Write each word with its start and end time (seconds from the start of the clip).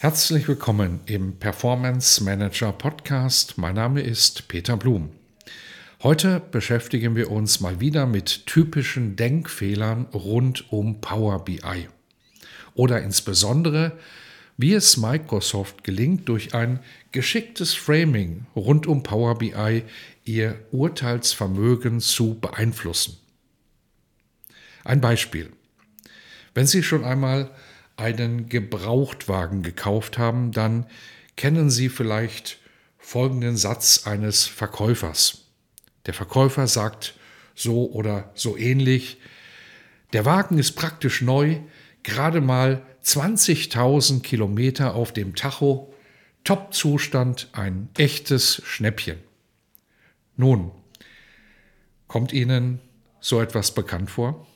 Herzlich 0.00 0.46
willkommen 0.46 1.00
im 1.06 1.40
Performance 1.40 2.22
Manager 2.22 2.70
Podcast. 2.70 3.58
Mein 3.58 3.74
Name 3.74 4.00
ist 4.00 4.46
Peter 4.46 4.76
Blum. 4.76 5.10
Heute 6.04 6.38
beschäftigen 6.38 7.16
wir 7.16 7.32
uns 7.32 7.58
mal 7.58 7.80
wieder 7.80 8.06
mit 8.06 8.46
typischen 8.46 9.16
Denkfehlern 9.16 10.04
rund 10.14 10.72
um 10.72 11.00
Power 11.00 11.44
BI. 11.44 11.88
Oder 12.74 13.02
insbesondere, 13.02 13.98
wie 14.56 14.72
es 14.72 14.98
Microsoft 14.98 15.82
gelingt, 15.82 16.28
durch 16.28 16.54
ein 16.54 16.78
geschicktes 17.10 17.74
Framing 17.74 18.46
rund 18.54 18.86
um 18.86 19.02
Power 19.02 19.36
BI 19.36 19.82
ihr 20.24 20.60
Urteilsvermögen 20.70 21.98
zu 21.98 22.38
beeinflussen. 22.38 23.16
Ein 24.84 25.00
Beispiel. 25.00 25.50
Wenn 26.54 26.68
Sie 26.68 26.84
schon 26.84 27.02
einmal 27.02 27.50
einen 27.98 28.48
Gebrauchtwagen 28.48 29.62
gekauft 29.62 30.18
haben, 30.18 30.52
dann 30.52 30.86
kennen 31.36 31.70
Sie 31.70 31.88
vielleicht 31.88 32.58
folgenden 32.98 33.56
Satz 33.56 34.06
eines 34.06 34.46
Verkäufers. 34.46 35.46
Der 36.06 36.14
Verkäufer 36.14 36.66
sagt 36.66 37.14
so 37.54 37.90
oder 37.90 38.30
so 38.34 38.56
ähnlich, 38.56 39.18
der 40.12 40.24
Wagen 40.24 40.58
ist 40.58 40.72
praktisch 40.72 41.20
neu, 41.20 41.58
gerade 42.02 42.40
mal 42.40 42.82
20.000 43.04 44.22
Kilometer 44.22 44.94
auf 44.94 45.12
dem 45.12 45.34
Tacho, 45.34 45.92
Top-Zustand, 46.44 47.48
ein 47.52 47.88
echtes 47.98 48.62
Schnäppchen. 48.64 49.18
Nun, 50.36 50.70
kommt 52.06 52.32
Ihnen 52.32 52.80
so 53.20 53.40
etwas 53.40 53.74
bekannt 53.74 54.10
vor? 54.10 54.46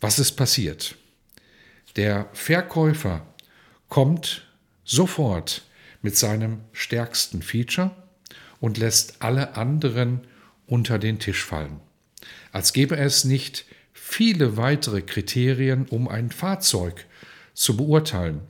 Was 0.00 0.18
ist 0.18 0.32
passiert? 0.32 0.96
Der 1.96 2.28
Verkäufer 2.34 3.26
kommt 3.88 4.46
sofort 4.84 5.62
mit 6.02 6.16
seinem 6.16 6.60
stärksten 6.72 7.40
Feature 7.42 7.90
und 8.60 8.76
lässt 8.78 9.22
alle 9.22 9.56
anderen 9.56 10.20
unter 10.66 10.98
den 10.98 11.18
Tisch 11.18 11.44
fallen. 11.44 11.80
Als 12.52 12.72
gäbe 12.72 12.96
es 12.96 13.24
nicht 13.24 13.64
viele 13.92 14.56
weitere 14.56 15.00
Kriterien, 15.00 15.86
um 15.86 16.08
ein 16.08 16.30
Fahrzeug 16.30 17.06
zu 17.54 17.76
beurteilen. 17.76 18.42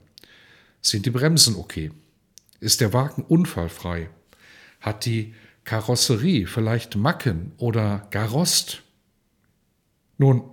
Sind 0.81 1.05
die 1.05 1.11
Bremsen 1.11 1.55
okay? 1.55 1.91
Ist 2.59 2.81
der 2.81 2.91
Wagen 2.93 3.23
unfallfrei? 3.23 4.09
Hat 4.81 5.05
die 5.05 5.33
Karosserie 5.63 6.47
vielleicht 6.47 6.95
Macken 6.95 7.53
oder 7.57 8.07
gar 8.11 8.29
Rost? 8.29 8.83
Nun, 10.17 10.43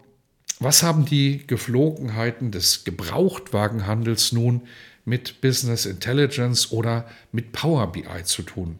was 0.64 0.82
haben 0.82 1.04
die 1.04 1.46
Geflogenheiten 1.46 2.50
des 2.50 2.84
Gebrauchtwagenhandels 2.84 4.32
nun 4.32 4.62
mit 5.04 5.40
Business 5.40 5.86
Intelligence 5.86 6.72
oder 6.72 7.08
mit 7.32 7.52
Power 7.52 7.92
BI 7.92 8.24
zu 8.24 8.42
tun? 8.42 8.78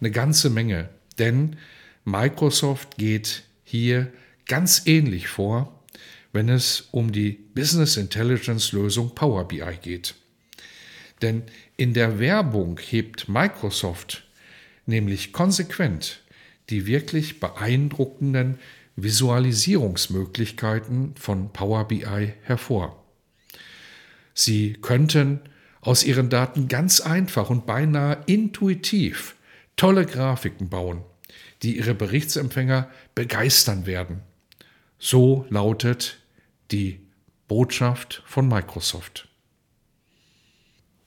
Eine 0.00 0.10
ganze 0.10 0.50
Menge, 0.50 0.90
denn 1.18 1.56
Microsoft 2.04 2.98
geht 2.98 3.44
hier 3.64 4.12
ganz 4.46 4.82
ähnlich 4.84 5.28
vor, 5.28 5.82
wenn 6.32 6.50
es 6.50 6.88
um 6.90 7.12
die 7.12 7.30
Business 7.32 7.96
Intelligence 7.96 8.72
Lösung 8.72 9.14
Power 9.14 9.48
BI 9.48 9.78
geht. 9.80 10.14
Denn 11.22 11.44
in 11.78 11.94
der 11.94 12.18
Werbung 12.18 12.78
hebt 12.78 13.28
Microsoft 13.28 14.24
nämlich 14.86 15.32
konsequent 15.32 16.20
die 16.70 16.86
wirklich 16.86 17.40
beeindruckenden 17.40 18.58
Visualisierungsmöglichkeiten 18.96 21.14
von 21.16 21.52
Power 21.52 21.88
BI 21.88 22.34
hervor. 22.42 23.04
Sie 24.34 24.74
könnten 24.74 25.40
aus 25.80 26.04
Ihren 26.04 26.30
Daten 26.30 26.68
ganz 26.68 27.00
einfach 27.00 27.50
und 27.50 27.66
beinahe 27.66 28.18
intuitiv 28.26 29.34
tolle 29.76 30.06
Grafiken 30.06 30.68
bauen, 30.68 31.02
die 31.62 31.76
Ihre 31.76 31.94
Berichtsempfänger 31.94 32.88
begeistern 33.14 33.86
werden. 33.86 34.22
So 34.98 35.46
lautet 35.50 36.18
die 36.70 37.00
Botschaft 37.48 38.22
von 38.26 38.48
Microsoft. 38.48 39.28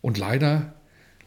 Und 0.02 0.18
leider 0.18 0.76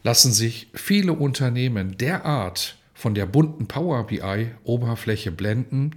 lassen 0.03 0.31
sich 0.31 0.67
viele 0.73 1.13
Unternehmen 1.13 1.97
derart 1.97 2.77
von 2.93 3.13
der 3.13 3.25
bunten 3.25 3.67
Power 3.67 4.07
BI-Oberfläche 4.07 5.31
blenden, 5.31 5.95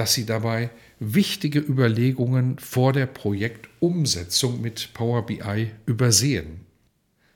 dass 0.00 0.14
sie 0.14 0.24
dabei 0.24 0.70
wichtige 0.98 1.58
Überlegungen 1.58 2.58
vor 2.58 2.94
der 2.94 3.04
Projektumsetzung 3.04 4.62
mit 4.62 4.94
Power 4.94 5.26
BI 5.26 5.72
übersehen. 5.84 6.64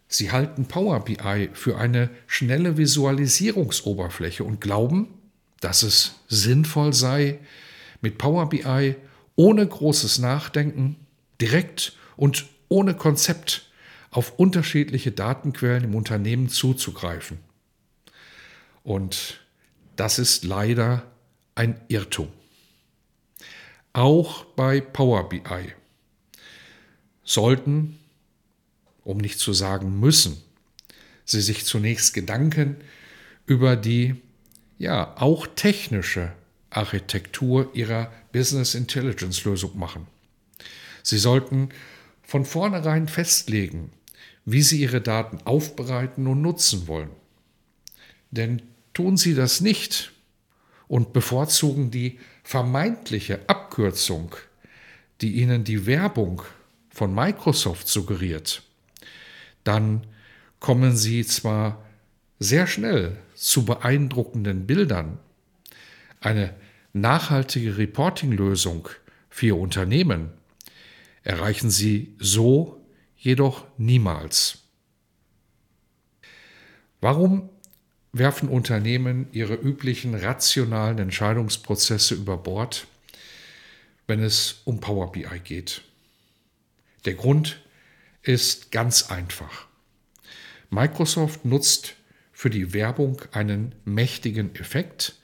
Sie 0.08 0.32
halten 0.32 0.64
Power 0.64 1.04
BI 1.04 1.50
für 1.52 1.76
eine 1.76 2.08
schnelle 2.26 2.78
Visualisierungsoberfläche 2.78 4.44
und 4.44 4.62
glauben, 4.62 5.08
dass 5.60 5.82
es 5.82 6.14
sinnvoll 6.28 6.94
sei, 6.94 7.38
mit 8.00 8.16
Power 8.16 8.48
BI 8.48 8.96
ohne 9.36 9.66
großes 9.66 10.18
Nachdenken, 10.20 10.96
direkt 11.42 11.98
und 12.16 12.46
ohne 12.70 12.94
Konzept 12.94 13.70
auf 14.10 14.38
unterschiedliche 14.38 15.12
Datenquellen 15.12 15.84
im 15.84 15.94
Unternehmen 15.94 16.48
zuzugreifen. 16.48 17.40
Und 18.82 19.40
das 19.96 20.18
ist 20.18 20.44
leider 20.44 21.02
ein 21.54 21.78
Irrtum 21.88 22.28
auch 23.94 24.44
bei 24.44 24.82
Power 24.82 25.28
BI 25.30 25.72
sollten, 27.24 27.98
um 29.02 29.16
nicht 29.16 29.38
zu 29.38 29.54
sagen 29.54 29.98
müssen, 29.98 30.42
Sie 31.24 31.40
sich 31.40 31.64
zunächst 31.64 32.12
Gedanken 32.12 32.76
über 33.46 33.76
die 33.76 34.16
ja 34.76 35.16
auch 35.16 35.46
technische 35.46 36.32
Architektur 36.68 37.70
Ihrer 37.74 38.12
Business 38.32 38.74
Intelligence 38.74 39.44
Lösung 39.44 39.78
machen. 39.78 40.06
Sie 41.02 41.18
sollten 41.18 41.70
von 42.22 42.44
vornherein 42.44 43.08
festlegen, 43.08 43.90
wie 44.44 44.60
Sie 44.60 44.80
Ihre 44.80 45.00
Daten 45.00 45.38
aufbereiten 45.46 46.26
und 46.26 46.42
nutzen 46.42 46.88
wollen. 46.88 47.10
Denn 48.30 48.60
tun 48.92 49.16
Sie 49.16 49.34
das 49.34 49.62
nicht 49.62 50.12
und 50.88 51.12
bevorzugen 51.12 51.90
die 51.90 52.18
vermeintliche 52.42 53.48
Abkürzung, 53.48 54.34
die 55.20 55.32
Ihnen 55.32 55.64
die 55.64 55.86
Werbung 55.86 56.42
von 56.90 57.14
Microsoft 57.14 57.88
suggeriert, 57.88 58.62
dann 59.64 60.06
kommen 60.60 60.96
Sie 60.96 61.24
zwar 61.24 61.84
sehr 62.38 62.66
schnell 62.66 63.16
zu 63.34 63.64
beeindruckenden 63.64 64.66
Bildern, 64.66 65.18
eine 66.20 66.54
nachhaltige 66.92 67.76
Reporting-Lösung 67.76 68.88
für 69.28 69.46
Ihr 69.46 69.56
Unternehmen 69.56 70.30
erreichen 71.24 71.70
Sie 71.70 72.14
so 72.18 72.86
jedoch 73.16 73.64
niemals. 73.78 74.58
Warum 77.00 77.48
werfen 78.14 78.48
Unternehmen 78.48 79.26
ihre 79.32 79.54
üblichen 79.54 80.14
rationalen 80.14 80.98
Entscheidungsprozesse 80.98 82.14
über 82.14 82.36
Bord, 82.36 82.86
wenn 84.06 84.22
es 84.22 84.60
um 84.64 84.80
Power 84.80 85.10
BI 85.12 85.40
geht. 85.42 85.82
Der 87.04 87.14
Grund 87.14 87.60
ist 88.22 88.70
ganz 88.70 89.10
einfach. 89.10 89.66
Microsoft 90.70 91.44
nutzt 91.44 91.96
für 92.32 92.50
die 92.50 92.72
Werbung 92.72 93.20
einen 93.32 93.74
mächtigen 93.84 94.54
Effekt, 94.54 95.16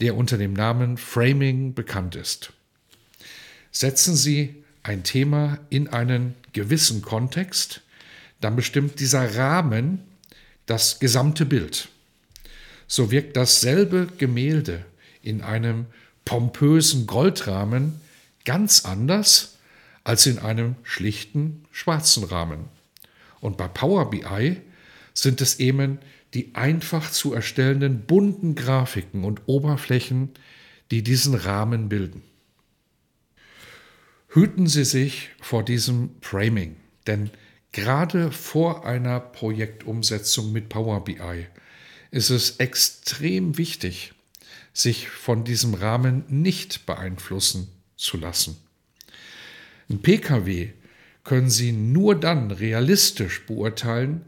der 0.00 0.16
unter 0.16 0.38
dem 0.38 0.52
Namen 0.52 0.96
Framing 0.96 1.74
bekannt 1.74 2.14
ist. 2.14 2.52
Setzen 3.72 4.14
Sie 4.14 4.62
ein 4.84 5.02
Thema 5.02 5.58
in 5.70 5.88
einen 5.88 6.34
gewissen 6.52 7.02
Kontext, 7.02 7.82
dann 8.40 8.54
bestimmt 8.54 9.00
dieser 9.00 9.36
Rahmen 9.36 10.04
das 10.66 11.00
gesamte 11.00 11.44
Bild 11.44 11.88
so 12.88 13.10
wirkt 13.12 13.36
dasselbe 13.36 14.08
Gemälde 14.18 14.84
in 15.22 15.42
einem 15.42 15.86
pompösen 16.24 17.06
Goldrahmen 17.06 18.00
ganz 18.44 18.84
anders 18.84 19.58
als 20.02 20.26
in 20.26 20.38
einem 20.38 20.74
schlichten 20.82 21.64
schwarzen 21.70 22.24
Rahmen. 22.24 22.64
Und 23.40 23.56
bei 23.56 23.68
Power 23.68 24.10
BI 24.10 24.56
sind 25.14 25.40
es 25.40 25.60
eben 25.60 25.98
die 26.34 26.54
einfach 26.54 27.10
zu 27.10 27.32
erstellenden 27.32 28.02
bunten 28.02 28.54
Grafiken 28.54 29.24
und 29.24 29.42
Oberflächen, 29.46 30.30
die 30.90 31.02
diesen 31.02 31.34
Rahmen 31.34 31.88
bilden. 31.88 32.22
Hüten 34.28 34.66
Sie 34.66 34.84
sich 34.84 35.30
vor 35.40 35.64
diesem 35.64 36.10
Framing, 36.20 36.76
denn 37.06 37.30
gerade 37.72 38.30
vor 38.30 38.84
einer 38.84 39.20
Projektumsetzung 39.20 40.52
mit 40.52 40.68
Power 40.68 41.04
BI 41.04 41.46
ist 42.10 42.30
es 42.30 42.56
extrem 42.56 43.58
wichtig, 43.58 44.12
sich 44.72 45.08
von 45.08 45.44
diesem 45.44 45.74
Rahmen 45.74 46.24
nicht 46.28 46.86
beeinflussen 46.86 47.68
zu 47.96 48.16
lassen. 48.16 48.56
Ein 49.90 50.00
Pkw 50.00 50.72
können 51.24 51.50
Sie 51.50 51.72
nur 51.72 52.14
dann 52.14 52.50
realistisch 52.50 53.44
beurteilen, 53.46 54.24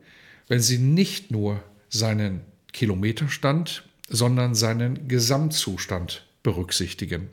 wenn 0.49 0.61
Sie 0.61 0.79
nicht 0.79 1.31
nur 1.31 1.63
seinen 1.89 2.41
Kilometerstand, 2.73 3.85
sondern 4.09 4.55
seinen 4.55 5.09
Gesamtzustand 5.09 6.27
berücksichtigen. 6.43 7.29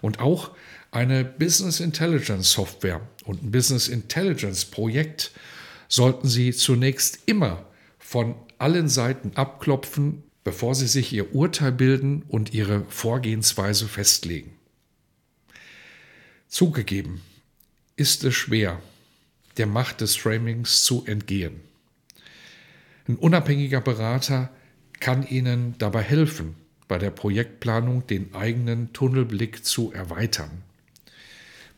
Und 0.00 0.20
auch 0.20 0.52
eine 0.90 1.24
Business 1.24 1.80
Intelligence 1.80 2.52
Software 2.52 3.00
und 3.24 3.42
ein 3.42 3.50
Business 3.50 3.88
Intelligence 3.88 4.64
Projekt 4.64 5.32
sollten 5.88 6.28
Sie 6.28 6.52
zunächst 6.52 7.18
immer 7.26 7.66
von 7.98 8.36
allen 8.64 8.88
Seiten 8.88 9.32
abklopfen, 9.34 10.22
bevor 10.42 10.74
Sie 10.74 10.86
sich 10.86 11.12
Ihr 11.12 11.34
Urteil 11.34 11.70
bilden 11.70 12.22
und 12.28 12.54
Ihre 12.54 12.86
Vorgehensweise 12.88 13.88
festlegen. 13.88 14.52
Zugegeben, 16.48 17.20
ist 17.96 18.24
es 18.24 18.32
schwer, 18.32 18.80
der 19.58 19.66
Macht 19.66 20.00
des 20.00 20.16
Framings 20.16 20.82
zu 20.82 21.04
entgehen. 21.04 21.60
Ein 23.06 23.16
unabhängiger 23.16 23.82
Berater 23.82 24.48
kann 24.98 25.26
Ihnen 25.26 25.74
dabei 25.76 26.00
helfen, 26.00 26.54
bei 26.88 26.96
der 26.96 27.10
Projektplanung 27.10 28.06
den 28.06 28.34
eigenen 28.34 28.94
Tunnelblick 28.94 29.62
zu 29.66 29.92
erweitern. 29.92 30.62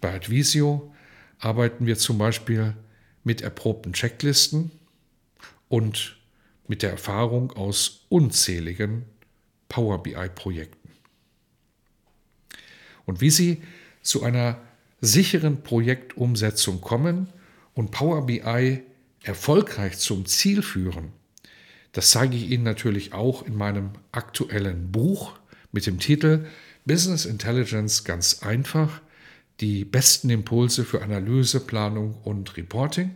Bei 0.01 0.15
Advisio 0.15 0.95
arbeiten 1.41 1.85
wir 1.87 1.99
zum 1.99 2.17
Beispiel 2.17 2.77
mit 3.25 3.41
erprobten 3.41 3.93
Checklisten 3.93 4.71
und 5.69 6.17
mit 6.69 6.83
der 6.83 6.91
Erfahrung 6.91 7.53
aus 7.53 8.07
unzähligen 8.09 9.05
Power 9.69 10.03
BI-Projekten. 10.03 10.91
Und 13.05 13.21
wie 13.21 13.31
Sie 13.31 13.63
zu 14.03 14.23
einer 14.23 14.61
sicheren 15.01 15.63
Projektumsetzung 15.63 16.81
kommen 16.81 17.29
und 17.75 17.91
Power 17.91 18.27
BI 18.27 18.83
erfolgreich 19.23 19.99
zum 19.99 20.27
Ziel 20.27 20.63
führen, 20.63 21.13
das 21.93 22.11
zeige 22.11 22.37
ich 22.37 22.51
Ihnen 22.51 22.65
natürlich 22.65 23.15
auch 23.15 23.47
in 23.47 23.57
meinem 23.57 23.91
aktuellen 24.13 24.93
Buch 24.93 25.33
mit 25.73 25.87
dem 25.87 25.99
Titel 25.99 26.47
Business 26.85 27.25
Intelligence 27.25 28.05
ganz 28.05 28.43
einfach, 28.43 29.01
die 29.61 29.85
besten 29.85 30.31
Impulse 30.31 30.85
für 30.85 31.03
Analyse, 31.03 31.61
Planung 31.61 32.15
und 32.23 32.57
Reporting. 32.57 33.15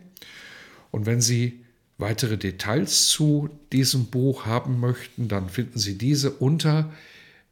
Und 0.89 1.05
wenn 1.05 1.21
Sie 1.21 1.63
weitere 2.01 2.37
Details 2.37 3.07
zu 3.07 3.49
diesem 3.71 4.07
Buch 4.07 4.45
haben 4.45 4.79
möchten, 4.79 5.27
dann 5.27 5.49
finden 5.49 5.79
Sie 5.79 5.97
diese 5.97 6.29
unter 6.31 6.93